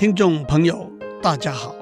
[0.00, 0.90] 听众朋友，
[1.22, 1.76] 大家好，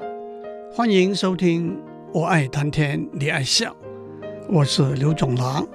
[0.73, 1.71] 欢迎收听
[2.11, 3.71] 《我爱谈天你爱笑》，
[4.49, 5.65] 我是刘总郎。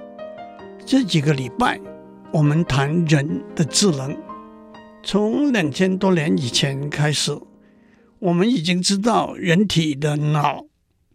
[0.85, 1.81] 这几个礼拜，
[2.31, 4.15] 我们谈人的智能。
[5.01, 7.35] 从两千多年以前开始，
[8.19, 10.67] 我们已经知道人体的脑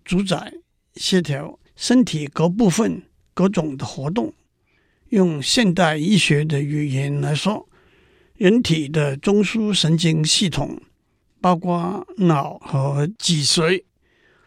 [0.05, 0.53] 主宰
[0.97, 3.03] 协调身体各部分
[3.35, 4.33] 各种的活动。
[5.11, 7.69] 用现代医学的语言来说，
[8.35, 10.77] 人体的中枢神经系统。
[11.41, 13.83] 包括脑和脊髓，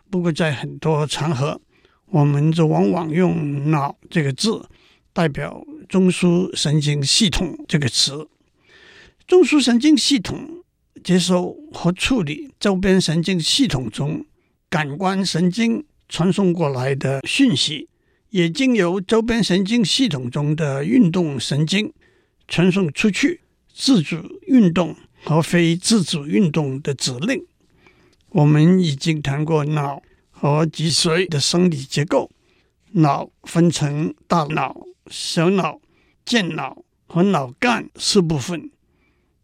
[0.10, 1.60] 不过在很多场合，
[2.06, 4.70] 我们就往往用“脑”这个字
[5.12, 8.28] 代表中枢神经系统这个词。
[9.26, 10.64] 中枢神经系统
[11.04, 14.26] 接收和处理周边神经系统中
[14.70, 17.90] 感官神经传送过来的讯息，
[18.30, 21.92] 也经由周边神经系统中的运动神经
[22.48, 23.42] 传送出去，
[23.74, 24.96] 自主运动。
[25.26, 27.46] 和非自主运动的指令，
[28.30, 32.30] 我们已经谈过脑和脊髓的生理结构。
[32.96, 35.82] 脑分成大脑、小脑、
[36.24, 38.70] 健脑和脑干四部分，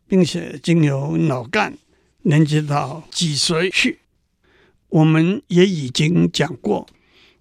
[0.07, 1.75] 并且经由脑干
[2.21, 4.01] 连接到脊髓去。
[4.89, 6.87] 我们也已经讲过，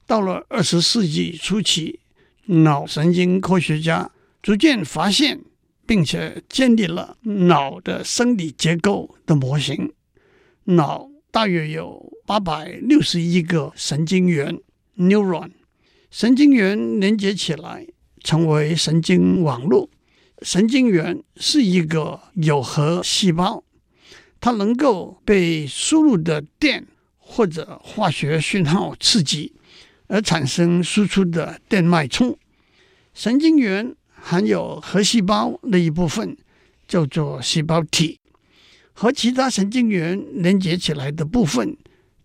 [0.06, 2.00] 到了二十世纪初期，
[2.46, 5.40] 脑神经科学家逐渐发现。
[5.88, 9.90] 并且建立了脑的生理结构的模型。
[10.64, 14.60] 脑大约有八百六十亿个神经元
[14.98, 15.50] （neuron），
[16.10, 17.86] 神经元连接起来
[18.22, 19.88] 成为神经网络。
[20.42, 23.64] 神经元是一个有核细胞，
[24.40, 29.54] 它能够被输入的电或者化学讯号刺激
[30.08, 32.38] 而产生输出的电脉冲。
[33.14, 33.96] 神经元。
[34.20, 36.36] 含有核细胞那一部分，
[36.86, 38.20] 叫做细胞体，
[38.92, 41.76] 和其他神经元连接起来的部分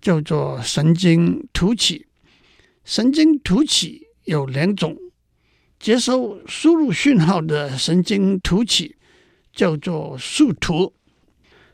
[0.02, 2.06] 叫做神经突起。
[2.84, 4.98] 神经突起有两种，
[5.80, 8.98] 接收输入讯号的神经突起
[9.54, 10.94] 叫做树突，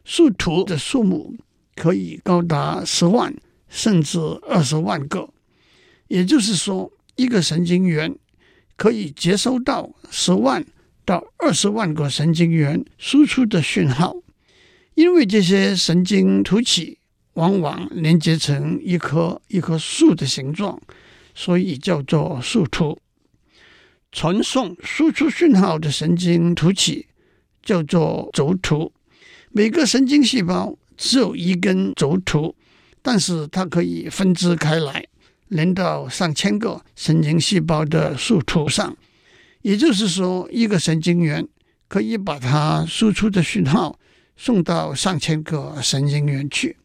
[0.03, 1.35] 树突的数目
[1.75, 3.35] 可以高达十万
[3.67, 5.29] 甚至二十万个，
[6.07, 8.15] 也就是说，一个神经元。
[8.79, 10.66] 可以接收到十万
[11.03, 14.16] 到二十万个神经元输出的讯号，
[14.95, 16.97] 因为这些神经突起
[17.34, 20.81] 往往连接成一棵一棵树的形状，
[21.35, 22.97] 所以叫做树突。
[24.13, 27.07] 传送输出讯号的神经突起
[27.62, 28.94] 叫做轴突。
[29.51, 32.56] 每个神经细胞只有一根轴突，
[33.01, 35.06] 但是它可以分支开来。
[35.49, 38.95] 连到上千个神经细胞的树突上，
[39.61, 41.47] 也就是说，一个神经元
[41.87, 43.99] 可以把它输出的讯号
[44.35, 46.77] 送到上千个神经元去。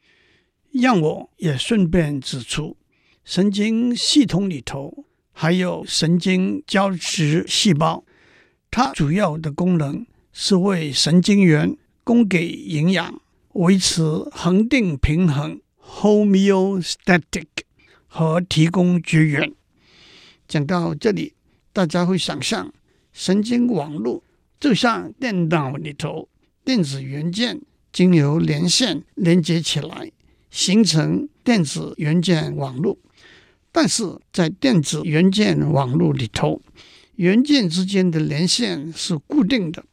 [0.73, 2.77] 让我也顺便指出，
[3.25, 8.05] 神经系统里头还有神经胶质细胞，
[8.71, 13.21] 它主要的功能是为神经元供给营养，
[13.53, 15.61] 维持恒定平衡
[16.01, 17.64] （homeostatic）。
[18.17, 19.53] 和提供绝缘。
[20.47, 21.35] 讲到这里，
[21.73, 22.73] 大家会想象
[23.13, 24.23] 神经网络
[24.61, 26.29] 就像电脑里头
[26.65, 27.61] 电子元件，
[27.93, 30.13] 经由连线连接起来，
[30.49, 32.97] 形成电子元件网络。
[33.73, 36.63] 但是在电子元件网络里头，
[37.17, 39.85] 元件之间的连线是固定的。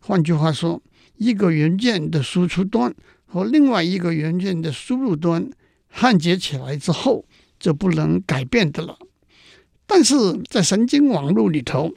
[0.00, 0.80] 换句话说，
[1.18, 2.94] 一个元件的输出端
[3.26, 5.50] 和另外一个元件的输入端
[5.88, 7.26] 焊接起来之后。
[7.66, 8.96] 就不能改变的了。
[9.88, 10.14] 但是
[10.48, 11.92] 在神经网络里头，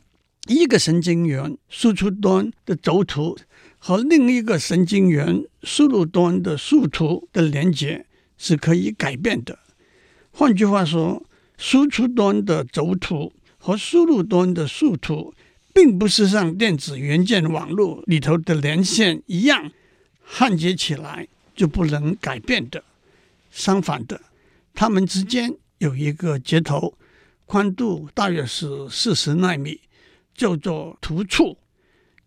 [0.48, 3.38] 一个神经元输出端的轴突
[3.78, 9.60] 和另一个神经元输入端的树突的连接是可以改变的。
[10.32, 11.24] 换句话说，
[11.56, 15.36] 输出端的轴突和输入端的树突，
[15.72, 19.72] 并不是像电子元件网络里头的连线一样
[20.24, 22.84] 焊接起来就不能改变的。
[23.52, 24.20] 相反的。
[24.74, 26.98] 它们之间有一个接头，
[27.46, 29.82] 宽度大约是四十纳米，
[30.34, 31.58] 叫做突触。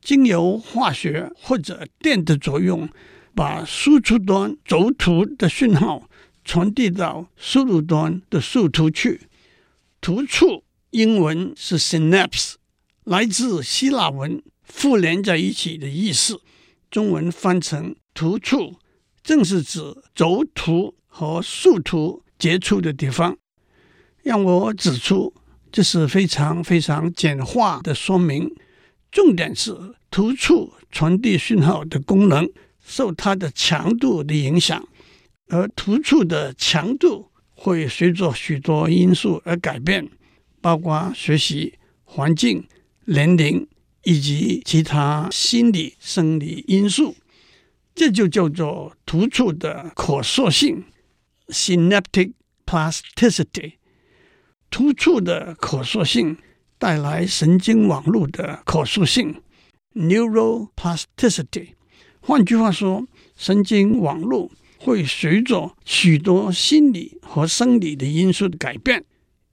[0.00, 2.88] 经由化学或者电的作用，
[3.34, 6.08] 把输出端轴突的讯号
[6.44, 9.28] 传递到输入端的树突去。
[10.00, 12.54] 突触英文是 synapse，
[13.04, 16.40] 来自希腊文“附连在一起”的意思，
[16.90, 18.74] 中文翻成突触，
[19.22, 19.80] 正是指
[20.14, 22.24] 轴突和树突。
[22.42, 23.38] 接触的地方，
[24.24, 25.32] 让我指出，
[25.70, 28.52] 这是非常非常简化的说明。
[29.12, 32.50] 重点是突触传递讯号的功能
[32.84, 34.84] 受它的强度的影响，
[35.50, 40.08] 而突触的强度会随着许多因素而改变，
[40.60, 42.66] 包括学习、环境、
[43.04, 43.64] 年龄
[44.02, 47.14] 以及其他心理、生理因素。
[47.94, 50.82] 这就叫做突触的可塑性
[51.52, 52.32] （synaptic
[52.66, 53.74] plasticity）。
[54.70, 56.38] 突触的可塑性
[56.78, 59.42] 带来神经网络的可塑性
[59.94, 61.74] （neural plasticity）。
[62.20, 63.06] 换句话说，
[63.36, 69.04] 神经网络会随着许多心理和生理的因素的改变，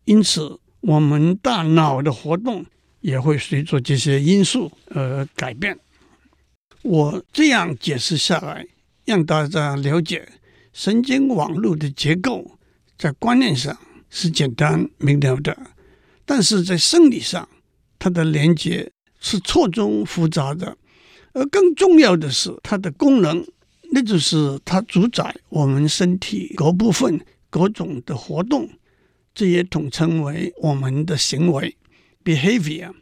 [0.06, 2.66] 因此我们大脑的活动
[3.02, 5.78] 也会随着这些因素而改变。
[6.82, 8.66] 我这样解释下来，
[9.06, 10.28] 让大家了解
[10.80, 12.58] 神经网络的结构，
[12.98, 13.78] 在观念上
[14.10, 15.54] 是简单明了的，
[16.26, 17.50] 但是在生理上，
[18.00, 18.90] 它的连接
[19.20, 20.78] 是错综复杂的。
[21.34, 23.46] 而更重要的是，它的功能，
[23.92, 28.70] 那就是它主宰我们身体各部分各种的活动，
[29.34, 31.76] 这也统称为我们的行为
[32.24, 32.94] （behavior）。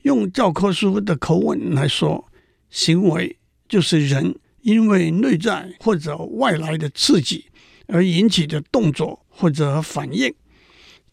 [0.00, 2.26] 用教科书的口吻来说，
[2.70, 3.36] 行为
[3.68, 7.46] 就是人因为内在或者外来的刺激
[7.86, 10.34] 而引起的动作或者反应。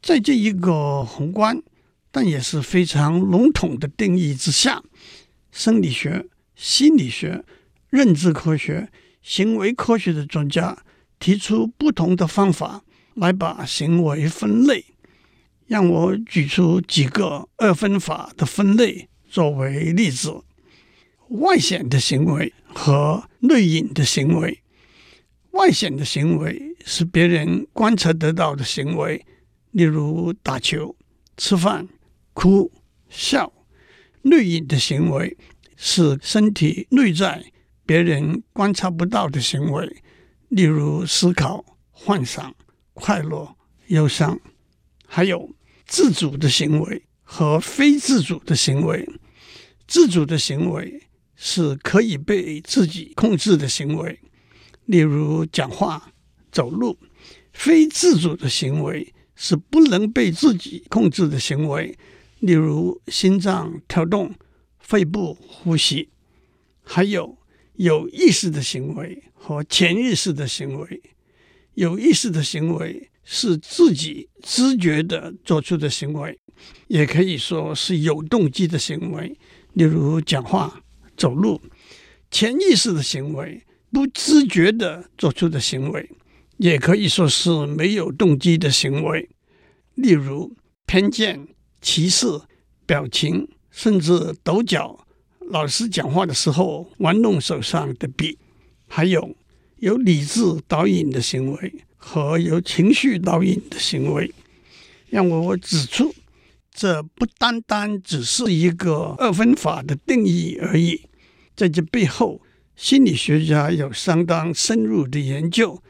[0.01, 1.61] 在这一个宏观
[2.09, 4.81] 但也是非常笼统的定义之下，
[5.51, 6.25] 生理学。
[6.55, 7.45] 心理学、
[7.89, 8.89] 认知科学、
[9.21, 10.77] 行为科学的专家
[11.17, 14.83] 提出不同的方法来把行为分类。
[15.67, 20.43] 让我举出几个二分法的分类作为例子：
[21.29, 24.61] 外显的行为和内隐的行为。
[25.51, 29.25] 外显的行为是别人观察得到的行为，
[29.71, 30.95] 例如打球、
[31.37, 31.87] 吃饭、
[32.33, 32.71] 哭、
[33.09, 33.51] 笑。
[34.23, 35.37] 内隐的行为。
[35.81, 37.41] 是身体内在
[37.85, 40.03] 别人观察不到的行为，
[40.49, 42.53] 例如思考、幻想、
[42.93, 43.55] 快乐、
[43.87, 44.37] 忧伤，
[45.07, 45.55] 还有
[45.85, 49.07] 自主的行为和非自主的行为。
[49.87, 51.01] 自主的行为
[51.41, 54.19] 是可以被自己控制的行为，
[54.85, 56.11] 例如讲话、
[56.51, 56.97] 走路；
[57.53, 61.97] 非自主的行为是不能被自己控制的行为，
[62.39, 64.35] 例如心脏跳动。
[64.79, 66.09] 肺部呼吸，
[66.81, 67.37] 还有
[67.75, 70.99] 有意识的行为和潜意识的行为。
[71.75, 76.39] 有意识的行为是自己知觉的做出的行为，
[76.87, 79.37] 也可以说是有动机的行为，
[79.73, 80.81] 例如讲话、
[81.19, 81.61] 走路。
[82.31, 83.61] 潜意识的行为，
[83.91, 86.09] 不自觉地做出的行为，
[86.57, 89.29] 也可以说是没有动机的行为，
[89.93, 90.55] 例如
[90.87, 91.47] 偏见、
[91.79, 92.25] 歧视、
[92.87, 93.47] 表情。
[93.71, 95.05] 甚至抖脚，
[95.51, 98.37] 老师讲话的时候玩弄手上的笔，
[98.87, 99.35] 还有
[99.77, 104.33] 有理智导引的行为和有情绪导引的行为。
[105.07, 106.13] 让我指出，
[106.73, 111.01] 这不单单只是一个二分法的定义而已，
[111.59, 112.41] 在这背后，
[112.77, 115.83] 心理学家有相当深入的研究，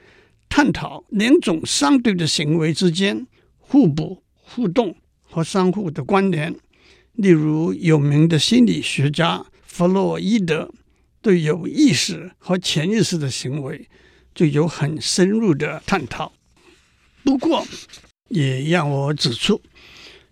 [0.49, 3.27] 探讨两种相对的行为之间
[3.59, 6.55] 互补、互动和相互的关联。
[7.13, 10.73] 例如，有名的心理学家弗洛伊德
[11.21, 13.87] 对有意识和潜意识的行为
[14.33, 16.33] 就有很深入的探讨。
[17.23, 17.63] 不过，
[18.29, 19.61] 也让我指出，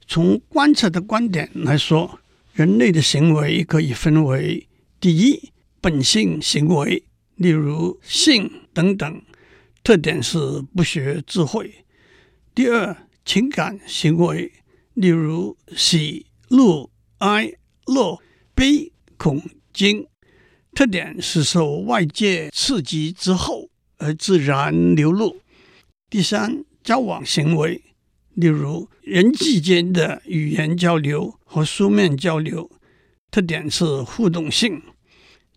[0.07, 2.19] 从观察的观点来说，
[2.53, 4.67] 人类的行为可以分为：
[4.99, 5.51] 第一，
[5.81, 7.03] 本性行为，
[7.35, 9.21] 例如性等等，
[9.83, 10.37] 特点是
[10.75, 11.69] 不学智慧；
[12.55, 14.51] 第二，情感行为，
[14.93, 16.25] 例如喜。
[16.49, 17.51] 怒、哀、
[17.87, 18.21] 乐、
[18.55, 20.07] 悲、恐、惊，
[20.73, 25.41] 特点是受外界刺激之后而自然流露。
[26.09, 27.83] 第三，交往行为，
[28.33, 32.71] 例如人际间的语言交流和书面交流，
[33.29, 34.81] 特点是互动性。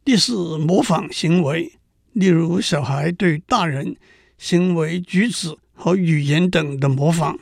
[0.05, 1.73] 第四，模仿行为，
[2.13, 3.97] 例如小孩对大人
[4.39, 7.39] 行为举止和语言等的模仿，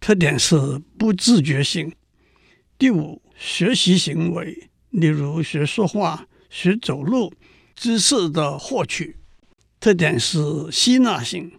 [0.00, 1.92] 特点是不自觉性。
[2.78, 7.32] 第五，学习行为，例如学说话、学走路，
[7.74, 9.16] 知识的获取，
[9.80, 10.38] 特点是
[10.70, 11.52] 吸纳性。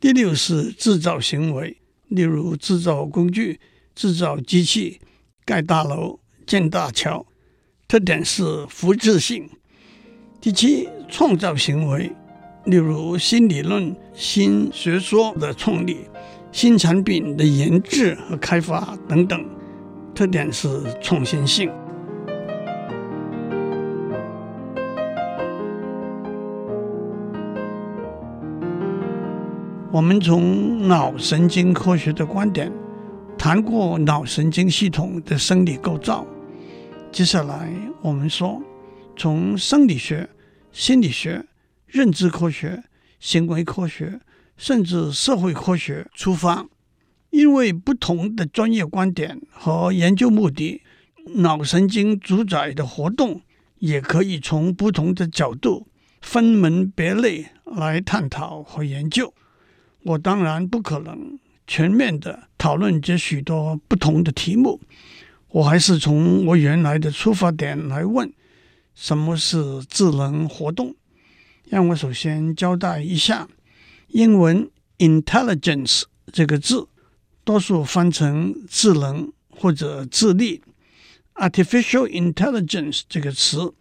[0.00, 1.76] 第六是制造行为，
[2.08, 3.60] 例如制造工具、
[3.94, 5.00] 制造机器、
[5.44, 7.26] 盖大楼、建大桥，
[7.92, 9.46] 特点是复制性。
[10.40, 12.10] 第七创造行为
[12.64, 15.98] 例如新理论新学说的创立
[16.50, 19.44] 新产品的研制和开发等等
[20.14, 21.70] 特点是创新性。
[29.90, 32.72] 我们从脑神经科学的观点
[33.36, 36.26] 谈过脑神经系统的生理构造
[37.12, 38.62] 接下来我们说
[39.18, 40.30] 从生理学、
[40.72, 41.44] 心理学、
[41.86, 42.84] 认知科学、
[43.20, 44.18] 行为科学，
[44.56, 46.66] 甚至社会科学出发，
[47.28, 50.80] 因为不同的专业观点和研究目的，
[51.34, 53.42] 脑神经主宰的活动
[53.80, 55.88] 也可以从不同的角度
[56.22, 59.34] 分门别类来探讨和研究。
[60.04, 64.80] 我当然不可能全面的讨论这许多不同的题目，
[65.52, 68.32] 我还是从我原来的出发点来问：
[68.94, 70.94] 什么是智能活动？
[71.68, 73.46] 让我首先交代一下，
[74.08, 76.88] 英文 intelligence 这个字，
[77.44, 80.62] 多数翻成智能或者智力
[81.34, 83.74] ；artificial intelligence 这个词，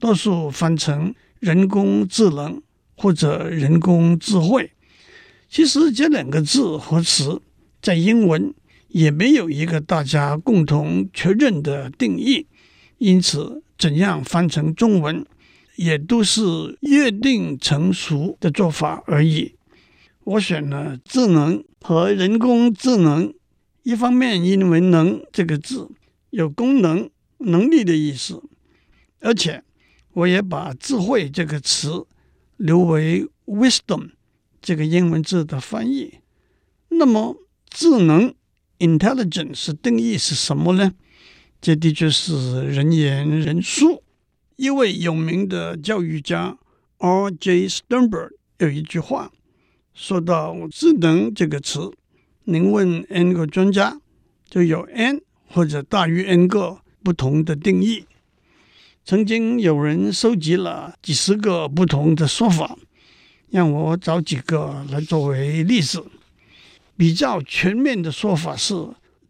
[0.00, 2.60] 多数翻成人工智能
[2.96, 4.72] 或者人工智慧。
[5.48, 7.40] 其实这两个字和词
[7.80, 8.52] 在英文
[8.88, 12.46] 也没有一个大家共同确认的定义，
[12.98, 15.24] 因此怎样翻成中文
[15.76, 16.42] 也都是
[16.80, 19.54] 约定成熟的做法而已。
[20.24, 23.32] 我选了智能和人工智能，
[23.82, 25.90] 一方面因为“能”这个字
[26.30, 28.42] 有功能、能力的意思，
[29.20, 29.62] 而且
[30.12, 32.06] 我也把“智慧”这个词
[32.56, 34.10] 留为 “wisdom”。
[34.60, 36.14] 这个英文字的翻译，
[36.88, 37.36] 那么
[37.70, 38.34] 智能
[38.78, 40.92] （intelligence） 定义是什么呢？
[41.60, 44.02] 这的确是人言人殊。
[44.56, 46.56] 一位有名的教育家
[46.98, 47.68] R.J.
[47.68, 49.30] Sternberg 有一句话
[49.94, 51.92] 说到“智能”这个词，
[52.44, 54.00] 您问 n 个专家，
[54.48, 58.04] 就有 n 或者大于 n 个不同的定义。
[59.04, 62.76] 曾经有人收集了几十个不同的说法。
[63.50, 66.04] 让我找几个来作为例子。
[66.98, 68.74] 比较全面的说法是，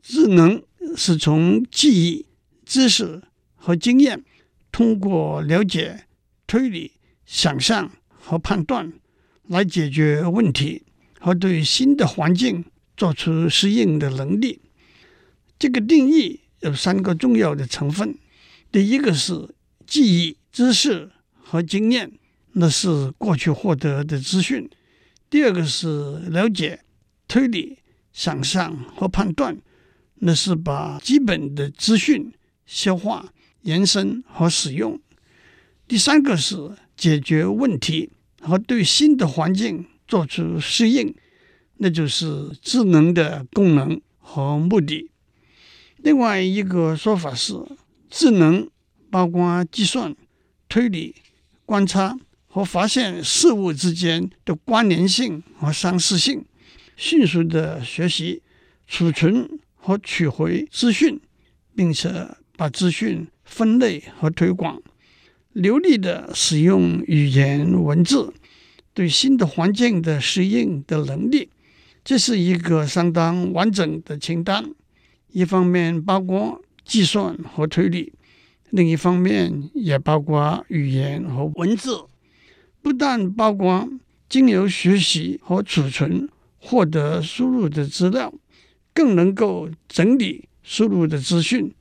[0.02, 0.60] 智能
[0.96, 2.26] 是从记忆、
[2.64, 3.22] 知识
[3.54, 4.24] 和经验，
[4.72, 6.06] 通过了解、
[6.46, 6.92] 推理、
[7.26, 8.94] 想象和判断
[9.46, 10.82] 来解决问题
[11.20, 12.64] 和对新的环境
[12.96, 14.60] 做出适应的能力。
[15.58, 18.16] 这个定义有三个重要的成分：
[18.72, 19.54] 第一个是
[19.86, 22.10] 记忆、知识和经验。
[22.52, 24.68] 那是过去获得的资讯。
[25.30, 26.80] 第二个是了解、
[27.28, 27.78] 推理、
[28.12, 29.56] 想象和判断，
[30.16, 32.32] 那是把基本的资讯
[32.66, 33.32] 消化、
[33.62, 34.98] 延伸和使用。
[35.86, 36.56] 第三个是
[36.96, 41.14] 解决问题和对新的环境做出适应，
[41.76, 45.10] 那就是智能的功能和目的。
[45.98, 47.54] 另外一个说法是，
[48.10, 48.68] 智能
[49.10, 50.16] 包括计算、
[50.68, 51.14] 推理、
[51.64, 52.18] 观察。
[52.50, 56.42] 和发现事物之间的关联性和相似性，
[56.98, 58.42] 迅速的学习、
[58.88, 61.20] 储存和取回资讯，
[61.76, 64.82] 并且把资讯分类和推广，
[65.52, 68.34] 流利的使用语言文字，
[68.92, 71.50] 对新的环境的适应的能力，
[72.02, 74.68] 这是一个相当完整的清单。
[75.30, 78.12] 一方面包括计算和推理，
[78.70, 82.06] 另一方面也包括语言和文字。
[82.82, 83.88] 不但包括
[84.28, 88.32] 经由学习和储存获得输入的资料，
[88.92, 91.72] 更能够整理输入的资讯，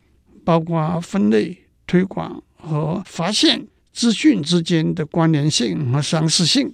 [0.43, 6.73] 包括分类、推广和发现资讯之间的关联性和相似性。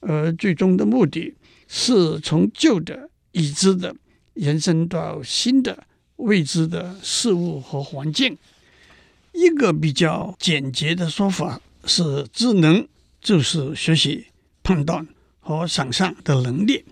[0.00, 1.34] 而最终的目的
[1.68, 3.94] 是从旧的已知的
[4.34, 5.86] 延伸到新的
[6.16, 8.36] 未知的事物和环境。
[9.32, 12.86] 一个比较简洁的说法是智能。
[13.24, 14.26] 就是学习、
[14.62, 15.08] 判断
[15.40, 16.84] 和想象的能力，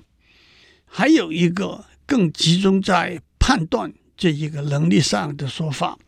[0.95, 5.99] 还有一个更集中在判断这一个能力上的说法。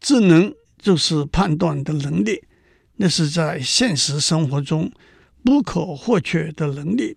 [0.00, 2.44] 智能就是判断的能力，
[2.98, 4.92] 那是在现实生活中
[5.42, 7.16] 不可或缺的能力。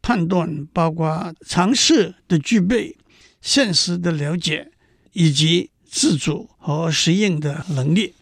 [0.00, 2.96] 判断包括常识的具备、
[3.42, 4.70] 现实的了解
[5.14, 8.14] 以及自主和适应的能力。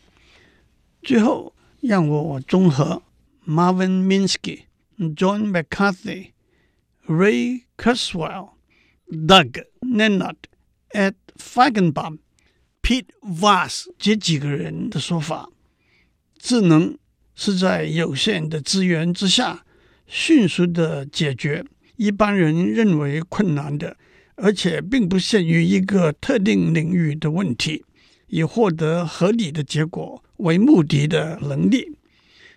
[1.02, 3.02] 最后，让我综合。
[3.46, 4.62] Marvin Minsky、
[4.98, 6.30] John McCarthy、
[7.08, 8.50] Ray Kurzweil、
[9.08, 10.36] Doug Lenard、
[10.90, 12.18] Ed Feigenbaum、
[12.82, 15.48] Pete Voss 这几个人的说法，
[16.38, 16.98] 智能
[17.34, 19.64] 是在有限的资源之下，
[20.06, 21.64] 迅速的解决
[21.96, 23.96] 一般人认为困难的，
[24.34, 27.84] 而且并不限于一个特定领域的问题，
[28.26, 31.96] 以获得合理的结果为目的的能力。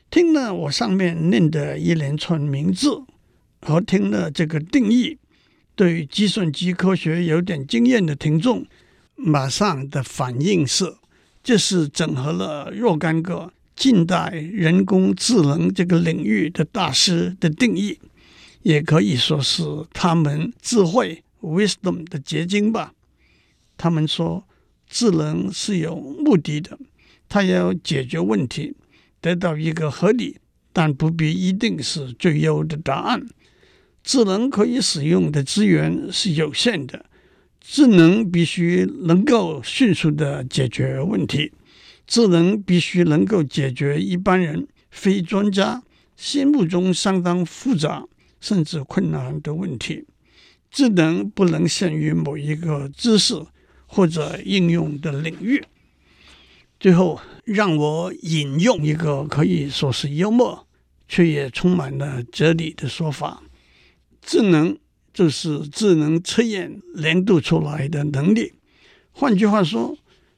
[0.09, 3.03] 听了我上面念的一连串名字，
[3.69, 5.17] 和听了这个定义，
[5.75, 8.65] 对计算机科学有点经验的听众，
[9.15, 10.95] 马上的反应是，
[11.43, 17.99] 这是整合了若干个近代人工智能这个领域的大师的定义，
[18.63, 22.93] 也可以说是他们智慧 wisdom 的结晶吧。
[23.77, 24.43] 他们说，
[24.89, 26.77] 智能是有目的的，
[27.29, 28.75] 它要解决问题，
[29.21, 30.37] 得到一个合理
[30.73, 33.25] 但不必一定是最优的答案。
[34.09, 37.05] 智能可以使用的资源是有限的，
[37.61, 41.51] 智能必须能够迅速的解决问题，
[42.07, 45.83] 智能必须能够解决一般人非专家
[46.17, 48.03] 心目中相当复杂
[48.39, 50.07] 甚至困难的问题。
[50.71, 53.45] 智能不能限于某一个知识。
[53.91, 55.63] 或者应用的领域。
[56.79, 60.67] 最后，让我引用一个可以说是幽默，
[61.07, 63.41] 却也充满了哲理的说法：
[64.21, 64.77] 智能
[65.13, 68.53] 就是智能测验量度出来的能力。
[69.11, 69.97] 换句话说，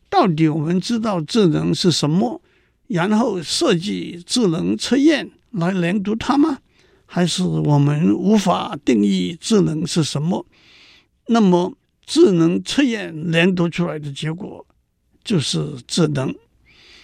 [0.09, 2.41] 到底我们知道智能是什么，
[2.88, 6.59] 然后设计智能测验来量度它吗？
[7.05, 10.45] 还是我们无法定义智能是什么？
[11.27, 11.75] 那么？
[12.03, 14.65] 智能测验量度出来的结果
[15.23, 16.35] 就是智能，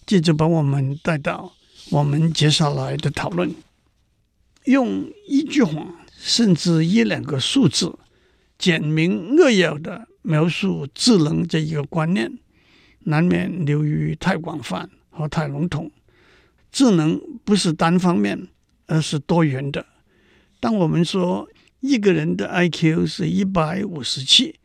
[0.06, 1.54] 这就把我们带到
[1.92, 3.56] 我们接下来的讨论。
[4.66, 7.98] 用一句话甚至一两个数字
[8.58, 12.40] 简明扼要的描述智能这一个观念，
[13.04, 15.92] 难免流于太广泛和太笼统。
[16.72, 18.48] 智能不是单方面，
[18.88, 19.86] 而是多元的。
[20.60, 21.48] 当我们说
[21.80, 24.56] 一个人的 IQ 是一百五十七。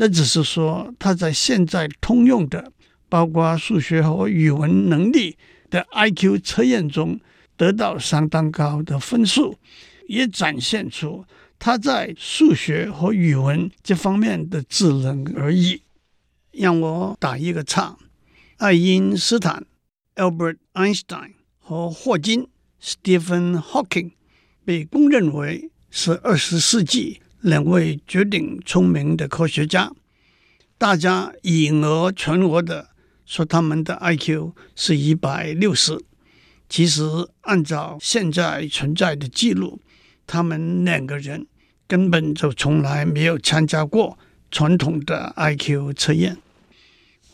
[0.00, 2.70] 那只是说，他在现在通用的，
[3.08, 5.36] 包括数学和语文能力
[5.70, 7.18] 的 IQ 测验中
[7.56, 9.58] 得到相当高的分数，
[10.08, 11.24] 也展现出
[11.58, 15.82] 他在数学和语文这方面的智能而已。
[16.50, 17.96] 让我打一个岔，
[18.56, 19.64] 爱因斯坦
[20.16, 22.48] （Albert Einstein） 和霍金
[22.82, 24.12] （Stephen Hawking）
[24.64, 27.20] 被公认为是二十世纪。
[27.40, 29.92] 两位绝顶聪明的科学家，
[30.76, 32.88] 大家以讹传讹的
[33.24, 36.04] 说他们的 IQ 是一百六十，
[36.68, 37.04] 其实
[37.42, 39.80] 按照现在存在的记录，
[40.28, 41.46] 他们两个人
[41.88, 44.16] 根本就从来没有参加过
[44.50, 46.36] 传统的 IQ 测验。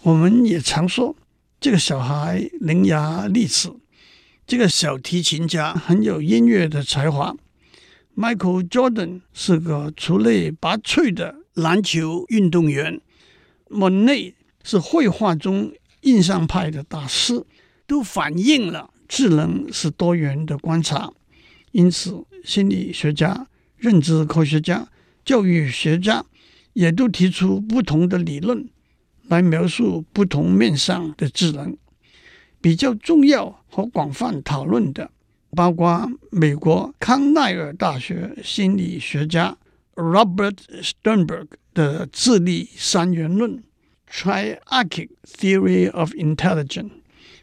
[0.02, 1.16] 我们也常说
[1.60, 3.70] 这个小孩伶牙俐齿，
[4.46, 7.34] 这个小提琴家很有音乐的才华。
[8.16, 13.00] Michael Jordan 是个出类拔萃的篮球运动员
[13.68, 17.44] ，Monet 是绘画中印象派的大师，
[17.88, 21.10] 都反映了智能是多元的观察。
[21.72, 24.86] 因此，心理学家、认知科学家、
[25.24, 26.24] 教育学家
[26.74, 28.68] 也都提出不同的理论
[29.26, 31.76] 来描述不同面向的智能。
[32.60, 35.10] 比较重要和广泛讨论的。
[35.54, 39.56] 包括美国康奈尔大学心理学家
[39.94, 43.62] Robert Sternberg 的智力三元论
[44.10, 46.90] （Triarchic Theory of Intelligence），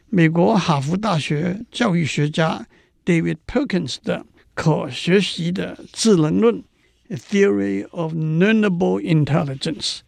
[0.09, 2.67] 美国哈佛大学教育学家
[3.05, 6.63] David Perkins 的可学习的智能论
[7.09, 9.99] （Theory of Learnable Intelligence）。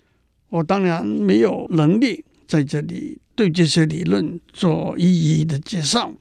[0.49, 6.13] 我当然没有能力在这里对这些理论做一一的介绍。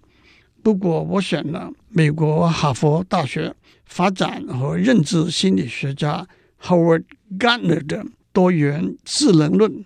[0.62, 3.54] 不过，我选了美国哈佛大学
[3.85, 6.26] 发展和认知心理学家
[6.62, 7.04] Howard
[7.38, 9.85] Gardner 的多元智能论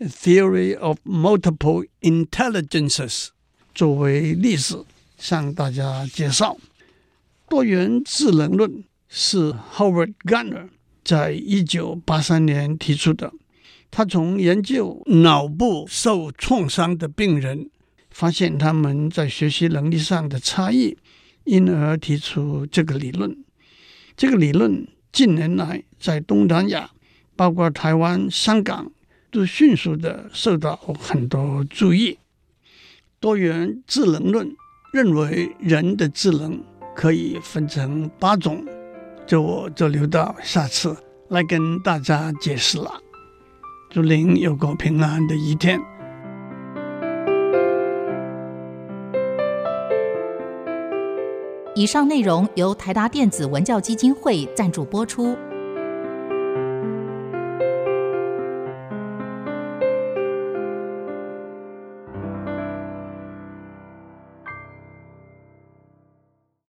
[0.00, 3.28] （Theory of Multiple Intelligences）
[3.74, 4.84] 作为例子，
[5.16, 6.58] 向大家介绍。
[7.48, 10.68] 多元智能论是 Howard Gardner
[11.04, 13.32] 在一九八三年提出的。
[13.90, 17.70] 他从研究脑部受创伤的病人。
[18.08, 20.96] 发现他们在学习能力上的差异，
[21.44, 23.44] 因而提出这个理论。
[24.16, 26.92] 这个理论近年来在东南亚，
[27.36, 28.90] 包括台湾、香港，
[29.30, 32.16] 都迅速的受到很多注意。
[33.20, 34.50] 多元智能论
[34.94, 36.64] 认为人的智能
[36.96, 38.64] 可以分成八种，
[39.26, 40.96] 就我就留到下次
[41.28, 42.90] 来跟大家解释了。
[43.90, 45.78] 祝您有个平安的一天。
[51.74, 55.36] 以上内容由台达电子文教基金会赞助播出。